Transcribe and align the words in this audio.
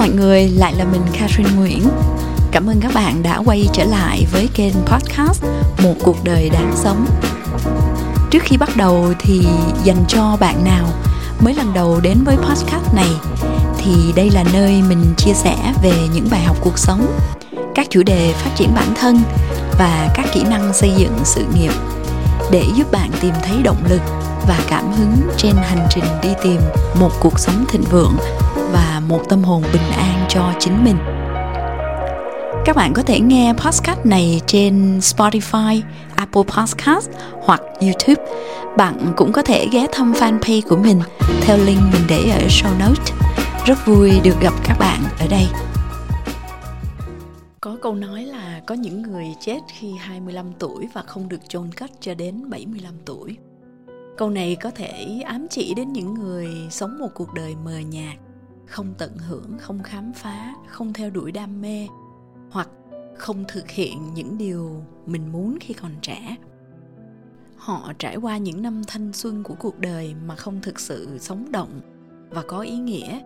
mọi 0.00 0.08
người, 0.08 0.48
lại 0.48 0.74
là 0.74 0.84
mình 0.84 1.02
Catherine 1.12 1.50
Nguyễn. 1.56 1.88
Cảm 2.50 2.66
ơn 2.66 2.80
các 2.80 2.92
bạn 2.94 3.22
đã 3.22 3.38
quay 3.44 3.68
trở 3.72 3.84
lại 3.84 4.26
với 4.32 4.48
kênh 4.54 4.74
podcast 4.86 5.44
Một 5.82 5.94
cuộc 6.02 6.24
đời 6.24 6.50
đáng 6.50 6.72
sống. 6.76 7.06
Trước 8.30 8.42
khi 8.42 8.56
bắt 8.56 8.76
đầu 8.76 9.14
thì 9.18 9.46
dành 9.84 10.04
cho 10.08 10.36
bạn 10.40 10.64
nào 10.64 10.86
mới 11.40 11.54
lần 11.54 11.74
đầu 11.74 12.00
đến 12.02 12.18
với 12.24 12.36
podcast 12.36 12.94
này 12.94 13.10
thì 13.78 13.92
đây 14.16 14.30
là 14.30 14.44
nơi 14.52 14.82
mình 14.88 15.14
chia 15.16 15.34
sẻ 15.34 15.56
về 15.82 15.92
những 16.14 16.28
bài 16.30 16.44
học 16.44 16.56
cuộc 16.60 16.78
sống, 16.78 17.06
các 17.74 17.86
chủ 17.90 18.02
đề 18.02 18.32
phát 18.32 18.50
triển 18.56 18.74
bản 18.74 18.94
thân 18.94 19.18
và 19.78 20.10
các 20.14 20.26
kỹ 20.32 20.44
năng 20.50 20.72
xây 20.74 20.92
dựng 20.96 21.18
sự 21.24 21.44
nghiệp 21.54 21.72
để 22.50 22.64
giúp 22.76 22.92
bạn 22.92 23.10
tìm 23.20 23.34
thấy 23.42 23.62
động 23.62 23.84
lực 23.88 24.02
và 24.48 24.60
cảm 24.68 24.92
hứng 24.92 25.16
trên 25.36 25.56
hành 25.56 25.86
trình 25.90 26.04
đi 26.22 26.30
tìm 26.42 26.60
một 26.94 27.10
cuộc 27.20 27.38
sống 27.38 27.64
thịnh 27.68 27.84
vượng 27.90 28.16
một 29.10 29.28
tâm 29.28 29.44
hồn 29.44 29.62
bình 29.72 29.90
an 29.96 30.26
cho 30.28 30.52
chính 30.58 30.84
mình 30.84 30.96
các 32.64 32.76
bạn 32.76 32.92
có 32.94 33.02
thể 33.02 33.20
nghe 33.20 33.52
podcast 33.52 34.06
này 34.06 34.40
trên 34.46 34.98
Spotify, 34.98 35.80
Apple 36.16 36.42
Podcast 36.42 37.10
hoặc 37.42 37.60
YouTube. 37.60 38.24
Bạn 38.76 39.12
cũng 39.16 39.32
có 39.32 39.42
thể 39.42 39.68
ghé 39.72 39.86
thăm 39.92 40.12
fanpage 40.12 40.60
của 40.68 40.76
mình 40.76 41.00
theo 41.40 41.56
link 41.56 41.80
mình 41.92 42.02
để 42.08 42.30
ở 42.30 42.46
show 42.48 42.78
note. 42.78 43.12
Rất 43.66 43.86
vui 43.86 44.20
được 44.24 44.40
gặp 44.40 44.52
các 44.64 44.76
bạn 44.78 45.00
ở 45.20 45.26
đây. 45.30 45.46
Có 47.60 47.76
câu 47.82 47.94
nói 47.94 48.22
là 48.22 48.60
có 48.66 48.74
những 48.74 49.02
người 49.02 49.26
chết 49.40 49.60
khi 49.78 49.92
25 49.98 50.52
tuổi 50.58 50.88
và 50.94 51.02
không 51.02 51.28
được 51.28 51.48
chôn 51.48 51.70
cất 51.76 51.90
cho 52.00 52.14
đến 52.14 52.50
75 52.50 52.94
tuổi. 53.04 53.36
Câu 54.16 54.30
này 54.30 54.56
có 54.62 54.70
thể 54.70 55.20
ám 55.26 55.46
chỉ 55.50 55.74
đến 55.74 55.92
những 55.92 56.14
người 56.14 56.48
sống 56.70 56.98
một 56.98 57.08
cuộc 57.14 57.34
đời 57.34 57.54
mờ 57.64 57.78
nhạt, 57.78 58.16
không 58.70 58.94
tận 58.98 59.16
hưởng, 59.18 59.58
không 59.58 59.82
khám 59.82 60.12
phá, 60.12 60.54
không 60.66 60.92
theo 60.92 61.10
đuổi 61.10 61.32
đam 61.32 61.60
mê 61.60 61.88
hoặc 62.50 62.68
không 63.18 63.44
thực 63.48 63.70
hiện 63.70 64.14
những 64.14 64.38
điều 64.38 64.84
mình 65.06 65.32
muốn 65.32 65.58
khi 65.60 65.74
còn 65.74 65.90
trẻ. 66.02 66.36
Họ 67.56 67.92
trải 67.98 68.16
qua 68.16 68.38
những 68.38 68.62
năm 68.62 68.82
thanh 68.86 69.12
xuân 69.12 69.42
của 69.42 69.54
cuộc 69.54 69.78
đời 69.78 70.14
mà 70.26 70.36
không 70.36 70.60
thực 70.62 70.80
sự 70.80 71.18
sống 71.18 71.52
động 71.52 71.80
và 72.30 72.42
có 72.42 72.60
ý 72.60 72.78
nghĩa 72.78 73.20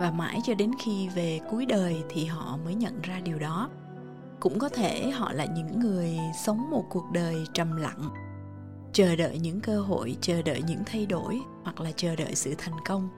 và 0.00 0.10
mãi 0.10 0.40
cho 0.44 0.54
đến 0.54 0.70
khi 0.84 1.08
về 1.08 1.40
cuối 1.50 1.66
đời 1.66 2.02
thì 2.08 2.24
họ 2.24 2.58
mới 2.64 2.74
nhận 2.74 3.02
ra 3.02 3.20
điều 3.20 3.38
đó 3.38 3.70
cũng 4.40 4.58
có 4.58 4.68
thể 4.68 5.10
họ 5.10 5.32
là 5.32 5.44
những 5.44 5.80
người 5.80 6.18
sống 6.44 6.70
một 6.70 6.84
cuộc 6.90 7.04
đời 7.12 7.36
trầm 7.52 7.76
lặng 7.76 8.10
chờ 8.92 9.16
đợi 9.16 9.38
những 9.38 9.60
cơ 9.60 9.80
hội 9.80 10.16
chờ 10.20 10.42
đợi 10.42 10.62
những 10.66 10.82
thay 10.86 11.06
đổi 11.06 11.40
hoặc 11.62 11.80
là 11.80 11.90
chờ 11.96 12.16
đợi 12.16 12.34
sự 12.34 12.54
thành 12.58 12.76
công 12.84 13.08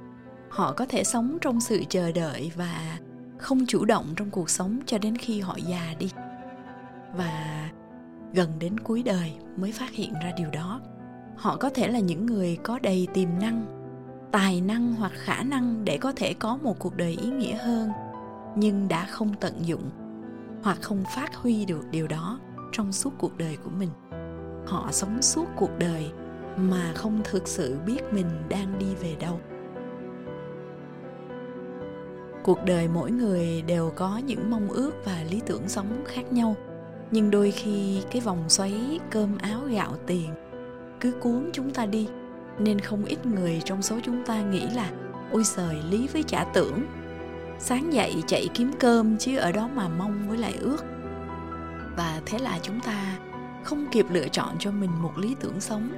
họ 0.54 0.72
có 0.72 0.86
thể 0.88 1.04
sống 1.04 1.38
trong 1.40 1.60
sự 1.60 1.82
chờ 1.88 2.12
đợi 2.12 2.52
và 2.56 2.98
không 3.38 3.66
chủ 3.66 3.84
động 3.84 4.06
trong 4.16 4.30
cuộc 4.30 4.50
sống 4.50 4.78
cho 4.86 4.98
đến 4.98 5.16
khi 5.16 5.40
họ 5.40 5.56
già 5.66 5.94
đi. 5.98 6.10
Và 7.16 7.70
gần 8.32 8.50
đến 8.58 8.80
cuối 8.80 9.02
đời 9.02 9.32
mới 9.56 9.72
phát 9.72 9.90
hiện 9.90 10.12
ra 10.12 10.32
điều 10.36 10.50
đó. 10.50 10.80
Họ 11.36 11.56
có 11.56 11.70
thể 11.70 11.88
là 11.88 11.98
những 11.98 12.26
người 12.26 12.58
có 12.62 12.78
đầy 12.78 13.08
tiềm 13.14 13.28
năng, 13.40 13.66
tài 14.32 14.60
năng 14.60 14.94
hoặc 14.94 15.12
khả 15.14 15.42
năng 15.42 15.84
để 15.84 15.98
có 15.98 16.12
thể 16.16 16.34
có 16.34 16.56
một 16.56 16.78
cuộc 16.78 16.96
đời 16.96 17.18
ý 17.22 17.30
nghĩa 17.30 17.56
hơn, 17.56 17.90
nhưng 18.56 18.88
đã 18.88 19.06
không 19.06 19.34
tận 19.40 19.54
dụng 19.66 19.90
hoặc 20.62 20.78
không 20.82 21.04
phát 21.14 21.34
huy 21.36 21.64
được 21.64 21.84
điều 21.90 22.06
đó 22.06 22.38
trong 22.72 22.92
suốt 22.92 23.10
cuộc 23.18 23.38
đời 23.38 23.56
của 23.64 23.70
mình. 23.70 23.90
Họ 24.66 24.88
sống 24.92 25.22
suốt 25.22 25.46
cuộc 25.56 25.78
đời 25.78 26.10
mà 26.56 26.92
không 26.94 27.20
thực 27.24 27.48
sự 27.48 27.76
biết 27.86 28.00
mình 28.12 28.26
đang 28.48 28.78
đi 28.78 28.94
về 28.94 29.16
đâu 29.20 29.40
cuộc 32.44 32.64
đời 32.64 32.88
mỗi 32.88 33.10
người 33.10 33.62
đều 33.62 33.92
có 33.96 34.20
những 34.26 34.50
mong 34.50 34.68
ước 34.68 34.92
và 35.04 35.22
lý 35.30 35.40
tưởng 35.46 35.68
sống 35.68 36.04
khác 36.06 36.32
nhau. 36.32 36.56
Nhưng 37.10 37.30
đôi 37.30 37.50
khi 37.50 38.02
cái 38.10 38.20
vòng 38.20 38.44
xoáy 38.48 39.00
cơm 39.10 39.38
áo 39.38 39.60
gạo 39.70 39.96
tiền 40.06 40.28
cứ 41.00 41.12
cuốn 41.12 41.50
chúng 41.52 41.70
ta 41.70 41.86
đi, 41.86 42.08
nên 42.58 42.78
không 42.78 43.04
ít 43.04 43.26
người 43.26 43.62
trong 43.64 43.82
số 43.82 43.98
chúng 44.02 44.24
ta 44.26 44.42
nghĩ 44.42 44.66
là, 44.74 44.90
ôi 45.30 45.42
trời 45.56 45.76
lý 45.90 46.08
với 46.12 46.22
trả 46.22 46.44
tưởng. 46.44 46.86
Sáng 47.58 47.92
dậy 47.92 48.22
chạy 48.26 48.48
kiếm 48.54 48.72
cơm 48.80 49.18
chứ 49.18 49.36
ở 49.36 49.52
đó 49.52 49.68
mà 49.74 49.88
mong 49.88 50.28
với 50.28 50.38
lại 50.38 50.54
ước. 50.60 50.84
Và 51.96 52.20
thế 52.26 52.38
là 52.38 52.58
chúng 52.62 52.80
ta 52.80 53.18
không 53.62 53.86
kịp 53.92 54.06
lựa 54.10 54.28
chọn 54.28 54.56
cho 54.58 54.70
mình 54.70 54.90
một 55.02 55.18
lý 55.18 55.36
tưởng 55.40 55.60
sống 55.60 55.88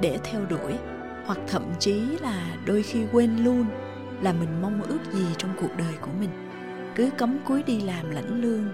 để 0.00 0.18
theo 0.24 0.40
đuổi, 0.46 0.72
hoặc 1.26 1.38
thậm 1.46 1.62
chí 1.78 2.00
là 2.00 2.56
đôi 2.66 2.82
khi 2.82 3.00
quên 3.12 3.44
luôn 3.44 3.66
là 4.22 4.32
mình 4.32 4.62
mong 4.62 4.82
ước 4.82 4.98
gì 5.12 5.26
trong 5.38 5.50
cuộc 5.60 5.76
đời 5.76 5.94
của 6.00 6.10
mình. 6.20 6.30
Cứ 6.94 7.10
cấm 7.18 7.38
cúi 7.44 7.62
đi 7.62 7.80
làm 7.80 8.10
lãnh 8.10 8.40
lương 8.40 8.64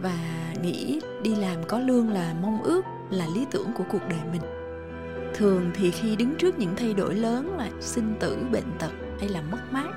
và 0.00 0.18
nghĩ 0.62 1.00
đi 1.22 1.34
làm 1.34 1.64
có 1.68 1.78
lương 1.78 2.10
là 2.10 2.34
mong 2.42 2.62
ước, 2.62 2.84
là 3.10 3.26
lý 3.34 3.46
tưởng 3.50 3.72
của 3.78 3.84
cuộc 3.90 4.08
đời 4.08 4.20
mình. 4.32 4.42
Thường 5.34 5.70
thì 5.74 5.90
khi 5.90 6.16
đứng 6.16 6.34
trước 6.38 6.58
những 6.58 6.76
thay 6.76 6.94
đổi 6.94 7.14
lớn 7.14 7.56
là 7.58 7.70
sinh 7.80 8.14
tử, 8.20 8.38
bệnh 8.52 8.78
tật 8.78 8.90
hay 9.20 9.28
là 9.28 9.42
mất 9.50 9.58
mát, 9.70 9.90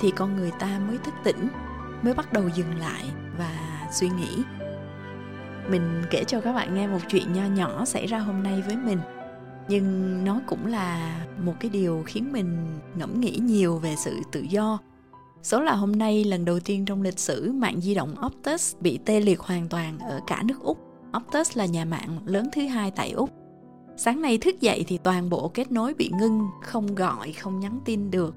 thì 0.00 0.10
con 0.10 0.36
người 0.36 0.52
ta 0.58 0.80
mới 0.88 0.98
thức 0.98 1.14
tỉnh, 1.24 1.48
mới 2.02 2.14
bắt 2.14 2.32
đầu 2.32 2.48
dừng 2.48 2.78
lại 2.78 3.04
và 3.38 3.58
suy 3.92 4.08
nghĩ. 4.08 4.42
Mình 5.68 6.02
kể 6.10 6.24
cho 6.24 6.40
các 6.40 6.52
bạn 6.52 6.74
nghe 6.74 6.86
một 6.86 6.98
chuyện 7.08 7.32
nho 7.32 7.44
nhỏ 7.44 7.84
xảy 7.84 8.06
ra 8.06 8.18
hôm 8.18 8.42
nay 8.42 8.62
với 8.66 8.76
mình 8.76 8.98
nhưng 9.68 10.18
nó 10.24 10.40
cũng 10.46 10.66
là 10.66 11.18
một 11.44 11.54
cái 11.60 11.70
điều 11.70 12.02
khiến 12.06 12.32
mình 12.32 12.78
ngẫm 12.94 13.20
nghĩ 13.20 13.38
nhiều 13.42 13.78
về 13.78 13.94
sự 13.96 14.16
tự 14.32 14.40
do 14.40 14.78
số 15.42 15.60
là 15.60 15.74
hôm 15.74 15.92
nay 15.92 16.24
lần 16.24 16.44
đầu 16.44 16.60
tiên 16.60 16.84
trong 16.84 17.02
lịch 17.02 17.18
sử 17.18 17.52
mạng 17.52 17.80
di 17.80 17.94
động 17.94 18.14
Optus 18.26 18.76
bị 18.80 18.98
tê 19.04 19.20
liệt 19.20 19.40
hoàn 19.40 19.68
toàn 19.68 19.98
ở 19.98 20.20
cả 20.26 20.42
nước 20.44 20.60
Úc. 20.60 20.78
Optus 21.16 21.56
là 21.56 21.66
nhà 21.66 21.84
mạng 21.84 22.18
lớn 22.24 22.48
thứ 22.52 22.66
hai 22.66 22.90
tại 22.90 23.10
Úc. 23.10 23.30
Sáng 23.96 24.22
nay 24.22 24.38
thức 24.38 24.60
dậy 24.60 24.84
thì 24.88 24.98
toàn 24.98 25.30
bộ 25.30 25.48
kết 25.48 25.72
nối 25.72 25.94
bị 25.94 26.10
ngưng, 26.18 26.48
không 26.62 26.94
gọi, 26.94 27.32
không 27.32 27.60
nhắn 27.60 27.80
tin 27.84 28.10
được. 28.10 28.34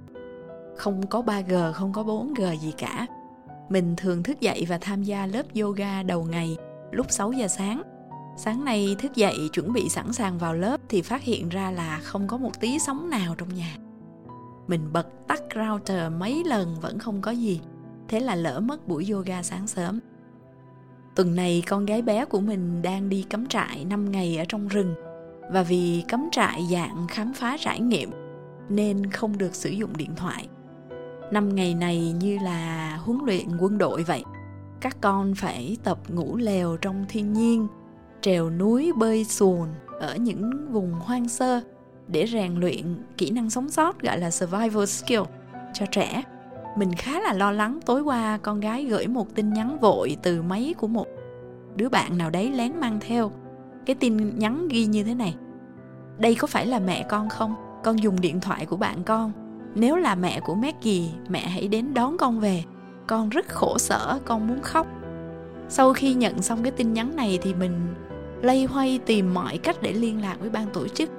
Không 0.77 1.07
có 1.07 1.21
3G, 1.21 1.73
không 1.73 1.93
có 1.93 2.03
4G 2.03 2.55
gì 2.55 2.73
cả. 2.77 3.07
Mình 3.69 3.95
thường 3.97 4.23
thức 4.23 4.41
dậy 4.41 4.65
và 4.69 4.77
tham 4.77 5.03
gia 5.03 5.25
lớp 5.25 5.43
yoga 5.61 6.03
đầu 6.03 6.23
ngày 6.23 6.57
lúc 6.91 7.05
6 7.09 7.31
giờ 7.31 7.47
sáng. 7.47 7.81
Sáng 8.37 8.65
nay 8.65 8.95
thức 8.99 9.15
dậy 9.15 9.49
chuẩn 9.53 9.73
bị 9.73 9.89
sẵn 9.89 10.13
sàng 10.13 10.37
vào 10.37 10.53
lớp 10.53 10.81
thì 10.89 11.01
phát 11.01 11.21
hiện 11.21 11.49
ra 11.49 11.71
là 11.71 11.99
không 12.03 12.27
có 12.27 12.37
một 12.37 12.59
tí 12.59 12.79
sóng 12.79 13.09
nào 13.09 13.35
trong 13.37 13.53
nhà. 13.53 13.77
Mình 14.67 14.93
bật 14.93 15.07
tắt 15.27 15.41
router 15.55 16.11
mấy 16.19 16.43
lần 16.43 16.75
vẫn 16.81 16.99
không 16.99 17.21
có 17.21 17.31
gì. 17.31 17.61
Thế 18.07 18.19
là 18.19 18.35
lỡ 18.35 18.59
mất 18.59 18.87
buổi 18.87 19.07
yoga 19.11 19.43
sáng 19.43 19.67
sớm. 19.67 19.99
Tuần 21.15 21.35
này 21.35 21.63
con 21.67 21.85
gái 21.85 22.01
bé 22.01 22.25
của 22.25 22.39
mình 22.39 22.81
đang 22.81 23.09
đi 23.09 23.25
cắm 23.29 23.47
trại 23.47 23.85
5 23.85 24.11
ngày 24.11 24.37
ở 24.37 24.45
trong 24.47 24.67
rừng 24.67 24.95
và 25.51 25.63
vì 25.63 26.03
cắm 26.07 26.29
trại 26.31 26.67
dạng 26.71 27.07
khám 27.07 27.33
phá 27.33 27.57
trải 27.59 27.79
nghiệm 27.79 28.11
nên 28.69 29.09
không 29.11 29.37
được 29.37 29.55
sử 29.55 29.69
dụng 29.69 29.97
điện 29.97 30.11
thoại. 30.15 30.47
Năm 31.31 31.55
ngày 31.55 31.73
này 31.73 32.11
như 32.11 32.37
là 32.39 32.95
huấn 32.97 33.19
luyện 33.25 33.57
quân 33.59 33.77
đội 33.77 34.03
vậy 34.03 34.23
các 34.81 34.97
con 35.01 35.35
phải 35.35 35.77
tập 35.83 35.99
ngủ 36.07 36.37
lều 36.37 36.77
trong 36.77 37.05
thiên 37.09 37.33
nhiên 37.33 37.67
trèo 38.25 38.49
núi 38.49 38.91
bơi 38.95 39.23
xuồng 39.23 39.67
ở 39.99 40.15
những 40.15 40.71
vùng 40.71 40.93
hoang 40.93 41.29
sơ 41.29 41.61
để 42.07 42.27
rèn 42.27 42.55
luyện 42.55 43.03
kỹ 43.17 43.31
năng 43.31 43.49
sống 43.49 43.69
sót, 43.69 44.01
gọi 44.01 44.19
là 44.19 44.31
survival 44.31 44.85
skill, 44.85 45.21
cho 45.73 45.85
trẻ. 45.91 46.23
Mình 46.77 46.93
khá 46.97 47.19
là 47.19 47.33
lo 47.33 47.51
lắng 47.51 47.79
tối 47.85 48.01
qua 48.01 48.37
con 48.37 48.59
gái 48.59 48.85
gửi 48.85 49.07
một 49.07 49.35
tin 49.35 49.53
nhắn 49.53 49.77
vội 49.79 50.17
từ 50.23 50.41
máy 50.41 50.73
của 50.77 50.87
một 50.87 51.07
đứa 51.75 51.89
bạn 51.89 52.17
nào 52.17 52.29
đấy 52.29 52.51
lén 52.51 52.79
mang 52.79 52.99
theo. 53.01 53.31
Cái 53.85 53.95
tin 53.95 54.39
nhắn 54.39 54.67
ghi 54.67 54.85
như 54.85 55.03
thế 55.03 55.15
này. 55.15 55.35
Đây 56.17 56.35
có 56.35 56.47
phải 56.47 56.65
là 56.65 56.79
mẹ 56.79 57.05
con 57.09 57.29
không? 57.29 57.55
Con 57.83 58.03
dùng 58.03 58.21
điện 58.21 58.39
thoại 58.39 58.65
của 58.65 58.77
bạn 58.77 59.03
con. 59.03 59.31
Nếu 59.75 59.95
là 59.95 60.15
mẹ 60.15 60.39
của 60.39 60.55
Maggie, 60.55 61.09
mẹ 61.29 61.47
hãy 61.47 61.67
đến 61.67 61.93
đón 61.93 62.17
con 62.17 62.39
về. 62.39 62.63
Con 63.07 63.29
rất 63.29 63.47
khổ 63.49 63.77
sở, 63.77 64.19
con 64.25 64.47
muốn 64.47 64.61
khóc. 64.61 64.87
Sau 65.69 65.93
khi 65.93 66.13
nhận 66.13 66.41
xong 66.41 66.63
cái 66.63 66.71
tin 66.71 66.93
nhắn 66.93 67.15
này 67.15 67.39
thì 67.41 67.53
mình 67.53 67.71
lây 68.41 68.63
hoay 68.63 68.99
tìm 69.05 69.33
mọi 69.33 69.57
cách 69.57 69.81
để 69.81 69.93
liên 69.93 70.21
lạc 70.21 70.35
với 70.39 70.49
ban 70.49 70.67
tổ 70.73 70.87
chức. 70.87 71.09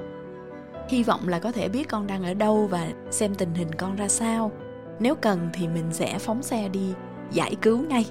Hy 0.88 1.02
vọng 1.02 1.28
là 1.28 1.38
có 1.38 1.52
thể 1.52 1.68
biết 1.68 1.88
con 1.88 2.06
đang 2.06 2.24
ở 2.24 2.34
đâu 2.34 2.66
và 2.70 2.88
xem 3.10 3.34
tình 3.34 3.54
hình 3.54 3.68
con 3.78 3.96
ra 3.96 4.08
sao. 4.08 4.52
Nếu 5.00 5.14
cần 5.14 5.48
thì 5.52 5.68
mình 5.68 5.84
sẽ 5.90 6.18
phóng 6.18 6.42
xe 6.42 6.68
đi 6.68 6.92
giải 7.32 7.54
cứu 7.62 7.78
ngay. 7.78 8.06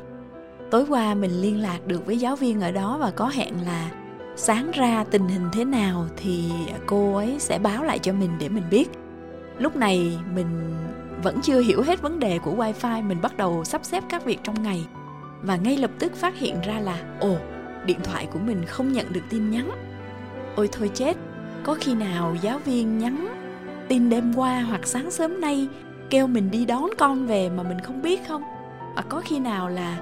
Tối 0.72 0.86
qua 0.90 1.14
mình 1.14 1.42
liên 1.42 1.62
lạc 1.62 1.88
được 1.88 2.06
với 2.06 2.18
giáo 2.18 2.36
viên 2.36 2.62
ở 2.62 2.72
đó 2.72 2.98
và 3.02 3.12
có 3.12 3.28
hẹn 3.28 3.54
là 3.66 3.92
sáng 4.36 4.72
ra 4.72 5.06
tình 5.12 5.28
hình 5.28 5.50
thế 5.54 5.66
nào 5.66 6.08
thì 6.18 6.52
cô 6.86 7.16
ấy 7.16 7.36
sẽ 7.40 7.60
báo 7.60 7.84
lại 7.84 8.00
cho 8.00 8.14
mình 8.14 8.32
để 8.40 8.50
mình 8.50 8.64
biết. 8.72 8.90
Lúc 9.58 9.76
này 9.76 10.18
mình 10.36 10.76
vẫn 11.24 11.42
chưa 11.42 11.62
hiểu 11.62 11.82
hết 11.82 12.02
vấn 12.02 12.20
đề 12.20 12.40
của 12.40 12.56
wifi, 12.56 13.08
mình 13.08 13.22
bắt 13.22 13.38
đầu 13.38 13.64
sắp 13.64 13.86
xếp 13.86 14.04
các 14.10 14.26
việc 14.26 14.40
trong 14.44 14.64
ngày. 14.64 14.86
Và 15.42 15.56
ngay 15.56 15.78
lập 15.78 15.92
tức 16.00 16.16
phát 16.16 16.38
hiện 16.38 16.62
ra 16.62 16.80
là, 16.80 16.98
ồ 17.20 17.36
điện 17.86 18.00
thoại 18.04 18.28
của 18.34 18.40
mình 18.40 18.66
không 18.66 18.94
nhận 18.94 19.14
được 19.14 19.22
tin 19.30 19.50
nhắn. 19.50 19.72
Ôi 20.56 20.70
thôi 20.72 20.92
chết 20.94 21.18
có 21.64 21.78
khi 21.80 21.94
nào 21.94 22.36
giáo 22.42 22.60
viên 22.60 22.98
nhắn 22.98 23.28
tin 23.88 24.10
đêm 24.10 24.34
qua 24.34 24.62
hoặc 24.62 24.88
sáng 24.88 25.12
sớm 25.12 25.42
nay 25.42 25.68
kêu 26.10 26.28
mình 26.28 26.52
đi 26.52 26.66
đón 26.66 26.90
con 26.98 27.28
về 27.28 27.50
mà 27.50 27.64
mình 27.64 27.80
không 27.80 28.02
biết 28.02 28.28
không? 28.28 28.44
Và 28.96 29.02
có 29.10 29.22
khi 29.26 29.40
nào 29.40 29.70
là 29.70 30.00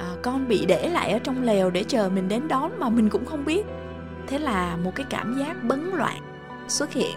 à, 0.00 0.08
con 0.22 0.48
bị 0.48 0.66
để 0.66 0.88
lại 0.88 1.12
ở 1.12 1.18
trong 1.18 1.42
lều 1.42 1.70
để 1.70 1.84
chờ 1.84 2.10
mình 2.14 2.28
đến 2.28 2.48
đón 2.48 2.72
mà 2.78 2.88
mình 2.88 3.10
cũng 3.10 3.24
không 3.24 3.44
biết? 3.44 3.66
Thế 4.26 4.38
là 4.38 4.76
một 4.76 4.94
cái 4.94 5.06
cảm 5.10 5.38
giác 5.38 5.64
bấn 5.64 5.90
loạn 5.94 6.18
xuất 6.68 6.92
hiện. 6.92 7.16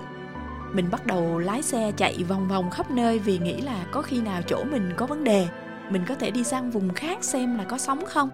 Mình 0.74 0.86
bắt 0.92 1.06
đầu 1.06 1.40
lái 1.40 1.62
xe 1.62 1.92
chạy 1.98 2.24
vòng 2.24 2.48
vòng 2.48 2.70
khắp 2.70 2.92
nơi 2.92 3.20
vì 3.20 3.38
nghĩ 3.38 3.62
là 3.62 3.86
có 3.92 4.02
khi 4.02 4.22
nào 4.22 4.42
chỗ 4.42 4.64
mình 4.64 4.92
có 4.98 5.06
vấn 5.06 5.24
đề 5.24 5.48
mình 5.90 6.02
có 6.08 6.16
thể 6.16 6.32
đi 6.32 6.44
sang 6.44 6.72
vùng 6.72 6.94
khác 6.94 7.24
xem 7.24 7.58
là 7.58 7.64
có 7.64 7.78
sóng 7.78 8.06
không? 8.06 8.30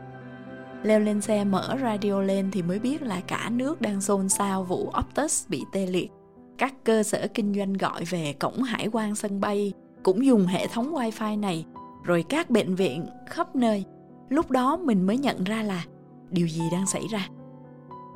Leo 0.84 1.00
lên 1.00 1.22
xe, 1.22 1.44
mở 1.44 1.78
radio 1.82 2.22
lên 2.22 2.50
thì 2.52 2.62
mới 2.62 2.80
biết 2.80 3.02
là 3.02 3.22
cả 3.28 3.50
nước 3.50 3.82
đang 3.82 4.02
xôn 4.02 4.30
xao 4.30 4.64
vụ 4.64 4.92
Optus 5.00 5.48
bị 5.50 5.64
tê 5.72 5.86
liệt. 5.86 6.12
Các 6.58 6.74
cơ 6.84 7.04
sở 7.04 7.28
kinh 7.34 7.54
doanh 7.54 7.74
gọi 7.74 8.04
về 8.04 8.34
cổng 8.40 8.64
hải 8.64 8.90
quan 8.92 9.16
sân 9.16 9.42
bay 9.42 9.74
cũng 10.04 10.26
dùng 10.26 10.46
hệ 10.46 10.68
thống 10.68 10.94
wifi 10.94 11.40
này, 11.40 11.66
rồi 12.04 12.26
các 12.30 12.50
bệnh 12.50 12.76
viện 12.76 13.06
khắp 13.30 13.56
nơi. 13.56 13.84
Lúc 14.30 14.52
đó 14.52 14.78
mình 14.78 15.08
mới 15.08 15.18
nhận 15.18 15.44
ra 15.44 15.64
là 15.64 15.84
điều 16.30 16.48
gì 16.48 16.64
đang 16.72 16.88
xảy 16.88 17.08
ra. 17.08 17.28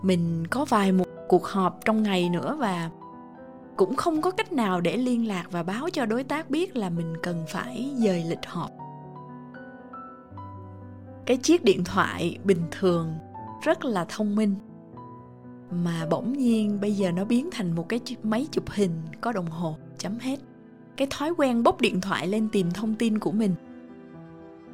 Mình 0.03 0.47
có 0.47 0.65
vài 0.65 0.91
một 0.91 1.05
cuộc 1.27 1.45
họp 1.45 1.85
trong 1.85 2.03
ngày 2.03 2.29
nữa 2.29 2.57
và 2.59 2.89
cũng 3.77 3.95
không 3.95 4.21
có 4.21 4.31
cách 4.31 4.51
nào 4.51 4.81
để 4.81 4.97
liên 4.97 5.27
lạc 5.27 5.43
và 5.51 5.63
báo 5.63 5.89
cho 5.89 6.05
đối 6.05 6.23
tác 6.23 6.49
biết 6.49 6.75
là 6.75 6.89
mình 6.89 7.13
cần 7.23 7.45
phải 7.49 7.91
dời 7.97 8.23
lịch 8.23 8.45
họp 8.45 8.71
cái 11.27 11.37
chiếc 11.37 11.63
điện 11.63 11.83
thoại 11.83 12.37
bình 12.43 12.61
thường 12.71 13.13
rất 13.63 13.85
là 13.85 14.05
thông 14.09 14.35
minh. 14.35 14.55
Mà 15.71 16.05
bỗng 16.09 16.33
nhiên 16.33 16.81
bây 16.81 16.93
giờ 16.93 17.11
nó 17.11 17.25
biến 17.25 17.49
thành 17.51 17.75
một 17.75 17.89
cái 17.89 17.99
máy 18.23 18.47
chụp 18.51 18.69
hình 18.69 18.91
có 19.21 19.31
đồng 19.31 19.47
hồ, 19.47 19.77
chấm 19.97 20.19
hết. 20.19 20.39
Cái 20.97 21.07
thói 21.11 21.33
quen 21.37 21.63
bốc 21.63 21.81
điện 21.81 22.01
thoại 22.01 22.27
lên 22.27 22.49
tìm 22.51 22.71
thông 22.71 22.95
tin 22.95 23.19
của 23.19 23.31
mình, 23.31 23.55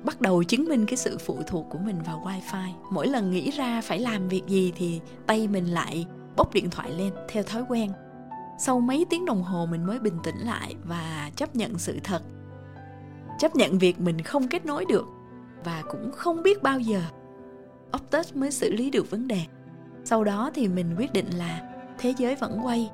bắt 0.03 0.21
đầu 0.21 0.43
chứng 0.43 0.65
minh 0.65 0.85
cái 0.85 0.97
sự 0.97 1.17
phụ 1.17 1.39
thuộc 1.47 1.65
của 1.69 1.79
mình 1.85 1.95
vào 2.05 2.23
wifi. 2.25 2.69
Mỗi 2.91 3.07
lần 3.07 3.31
nghĩ 3.31 3.51
ra 3.51 3.81
phải 3.81 3.99
làm 3.99 4.27
việc 4.27 4.43
gì 4.47 4.73
thì 4.75 5.01
tay 5.27 5.47
mình 5.47 5.65
lại 5.65 6.05
bốc 6.35 6.53
điện 6.53 6.69
thoại 6.69 6.91
lên 6.91 7.13
theo 7.29 7.43
thói 7.43 7.63
quen. 7.69 7.91
Sau 8.59 8.79
mấy 8.79 9.05
tiếng 9.09 9.25
đồng 9.25 9.43
hồ 9.43 9.65
mình 9.65 9.85
mới 9.85 9.99
bình 9.99 10.17
tĩnh 10.23 10.37
lại 10.37 10.75
và 10.83 11.31
chấp 11.35 11.55
nhận 11.55 11.77
sự 11.77 11.99
thật. 12.03 12.21
Chấp 13.39 13.55
nhận 13.55 13.77
việc 13.77 13.99
mình 13.99 14.21
không 14.21 14.47
kết 14.47 14.65
nối 14.65 14.85
được 14.85 15.05
và 15.65 15.83
cũng 15.89 16.11
không 16.11 16.43
biết 16.43 16.63
bao 16.63 16.79
giờ. 16.79 17.01
Optus 17.97 18.35
mới 18.35 18.51
xử 18.51 18.71
lý 18.71 18.89
được 18.89 19.11
vấn 19.11 19.27
đề. 19.27 19.41
Sau 20.03 20.23
đó 20.23 20.51
thì 20.53 20.67
mình 20.67 20.95
quyết 20.97 21.13
định 21.13 21.27
là 21.37 21.61
thế 21.97 22.13
giới 22.17 22.35
vẫn 22.35 22.59
quay. 22.63 22.89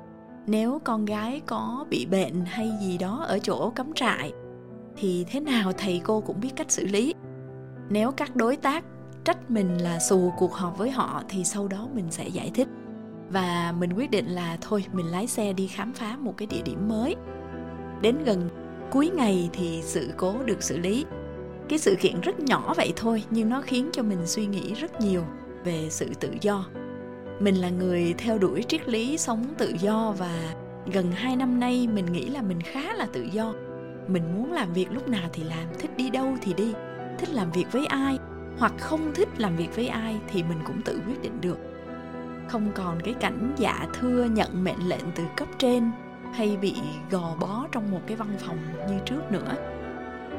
Nếu 0.46 0.78
con 0.84 1.04
gái 1.04 1.40
có 1.46 1.86
bị 1.90 2.06
bệnh 2.06 2.44
hay 2.44 2.72
gì 2.80 2.98
đó 2.98 3.24
ở 3.28 3.38
chỗ 3.38 3.70
cắm 3.70 3.92
trại, 3.94 4.32
thì 4.96 5.24
thế 5.30 5.40
nào 5.40 5.72
thầy 5.72 6.00
cô 6.04 6.20
cũng 6.20 6.40
biết 6.40 6.50
cách 6.56 6.70
xử 6.70 6.86
lý. 6.86 7.14
Nếu 7.88 8.10
các 8.10 8.36
đối 8.36 8.56
tác 8.56 8.84
trách 9.24 9.50
mình 9.50 9.78
là 9.78 9.98
xù 9.98 10.32
cuộc 10.38 10.54
họp 10.54 10.78
với 10.78 10.90
họ, 10.90 11.22
thì 11.28 11.44
sau 11.44 11.68
đó 11.68 11.88
mình 11.94 12.06
sẽ 12.10 12.28
giải 12.28 12.50
thích. 12.54 12.68
Và 13.30 13.74
mình 13.78 13.92
quyết 13.92 14.10
định 14.10 14.26
là 14.26 14.58
thôi, 14.60 14.84
mình 14.92 15.06
lái 15.06 15.26
xe 15.26 15.52
đi 15.52 15.66
khám 15.66 15.92
phá 15.92 16.16
một 16.20 16.34
cái 16.36 16.46
địa 16.46 16.62
điểm 16.64 16.88
mới. 16.88 17.16
Đến 18.02 18.16
gần 18.24 18.48
cuối 18.90 19.10
ngày 19.14 19.50
thì 19.52 19.80
sự 19.82 20.10
cố 20.16 20.34
được 20.44 20.62
xử 20.62 20.78
lý 20.78 21.04
cái 21.70 21.78
sự 21.78 21.96
kiện 22.00 22.20
rất 22.20 22.40
nhỏ 22.40 22.74
vậy 22.76 22.92
thôi, 22.96 23.24
nhưng 23.30 23.48
nó 23.48 23.60
khiến 23.60 23.90
cho 23.92 24.02
mình 24.02 24.26
suy 24.26 24.46
nghĩ 24.46 24.74
rất 24.74 25.00
nhiều 25.00 25.24
về 25.64 25.86
sự 25.90 26.08
tự 26.20 26.34
do. 26.40 26.66
Mình 27.40 27.54
là 27.54 27.68
người 27.68 28.14
theo 28.18 28.38
đuổi 28.38 28.64
triết 28.68 28.88
lý 28.88 29.18
sống 29.18 29.46
tự 29.58 29.74
do 29.80 30.14
và 30.18 30.54
gần 30.92 31.12
hai 31.12 31.36
năm 31.36 31.60
nay 31.60 31.88
mình 31.92 32.12
nghĩ 32.12 32.28
là 32.28 32.42
mình 32.42 32.60
khá 32.62 32.92
là 32.92 33.06
tự 33.12 33.22
do. 33.32 33.54
Mình 34.08 34.34
muốn 34.34 34.52
làm 34.52 34.72
việc 34.72 34.86
lúc 34.92 35.08
nào 35.08 35.28
thì 35.32 35.44
làm, 35.44 35.66
thích 35.78 35.90
đi 35.96 36.10
đâu 36.10 36.36
thì 36.42 36.54
đi, 36.54 36.72
thích 37.18 37.28
làm 37.32 37.50
việc 37.50 37.66
với 37.72 37.86
ai 37.86 38.18
hoặc 38.58 38.72
không 38.78 39.14
thích 39.14 39.28
làm 39.36 39.56
việc 39.56 39.76
với 39.76 39.88
ai 39.88 40.16
thì 40.28 40.42
mình 40.42 40.58
cũng 40.66 40.82
tự 40.82 41.00
quyết 41.06 41.22
định 41.22 41.40
được. 41.40 41.58
Không 42.48 42.70
còn 42.74 43.00
cái 43.04 43.14
cảnh 43.14 43.54
dạ 43.58 43.86
thưa, 44.00 44.24
nhận 44.24 44.64
mệnh 44.64 44.88
lệnh 44.88 45.04
từ 45.14 45.22
cấp 45.36 45.48
trên 45.58 45.90
hay 46.32 46.56
bị 46.56 46.74
gò 47.10 47.36
bó 47.40 47.66
trong 47.72 47.90
một 47.90 48.00
cái 48.06 48.16
văn 48.16 48.36
phòng 48.38 48.58
như 48.88 48.94
trước 49.04 49.32
nữa 49.32 49.79